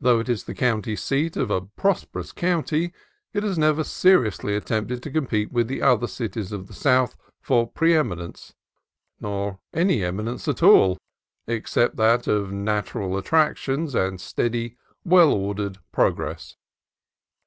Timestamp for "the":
0.44-0.54, 5.68-5.82, 6.68-6.72